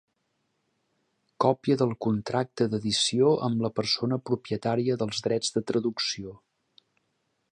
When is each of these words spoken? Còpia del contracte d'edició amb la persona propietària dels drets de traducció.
Còpia 1.43 1.75
del 1.81 1.91
contracte 2.05 2.67
d'edició 2.71 3.29
amb 3.49 3.61
la 3.67 3.71
persona 3.81 4.19
propietària 4.31 4.99
dels 5.03 5.23
drets 5.29 5.57
de 5.59 5.67
traducció. 5.73 6.37